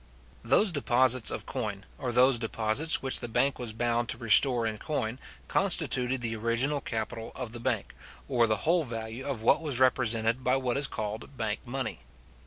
[0.43, 4.79] Those deposits of coin, or those deposits which the bank was bound to restore in
[4.79, 7.93] coin, constituted the original capital of the bank,
[8.27, 11.99] or the whole value of what was represented by what is called bank money.